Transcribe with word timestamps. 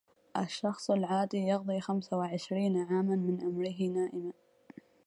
الشخص 0.37 0.91
العادي 0.91 1.37
يقضي 1.37 1.81
خمسة 1.81 2.17
وعشرين 2.17 2.77
عاماً 2.77 3.15
من 3.15 3.41
عمره 3.41 3.83
نائماً. 3.93 4.31